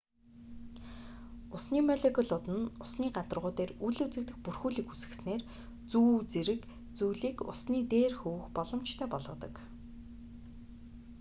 усны 1.57 1.79
молекулууд 1.89 2.45
нь 2.57 2.71
усны 2.83 3.07
гадаргуу 3.17 3.51
дээр 3.57 3.71
үл 3.87 3.97
үзэгдэх 4.05 4.37
бүрхүүлийг 4.43 4.87
үүсгэснээр 4.89 5.41
зүү 5.91 6.11
зэрэг 6.31 6.61
зүйлийг 6.97 7.37
усны 7.51 7.77
дээр 7.91 8.13
хөвөх 8.21 8.45
боломжтой 8.57 9.07
болгодог 9.13 9.53